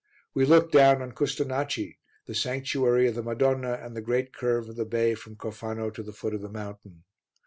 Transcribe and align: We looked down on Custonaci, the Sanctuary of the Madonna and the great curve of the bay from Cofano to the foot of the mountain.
We 0.33 0.45
looked 0.47 0.71
down 0.71 0.99
on 1.03 1.11
Custonaci, 1.11 1.99
the 2.25 2.33
Sanctuary 2.33 3.07
of 3.07 3.13
the 3.13 3.21
Madonna 3.21 3.73
and 3.73 3.95
the 3.95 4.01
great 4.01 4.33
curve 4.33 4.67
of 4.67 4.75
the 4.75 4.83
bay 4.83 5.13
from 5.13 5.35
Cofano 5.35 5.93
to 5.93 6.01
the 6.01 6.11
foot 6.11 6.33
of 6.33 6.41
the 6.41 6.49
mountain. 6.49 7.03